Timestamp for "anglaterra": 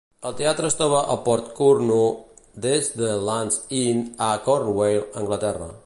5.25-5.75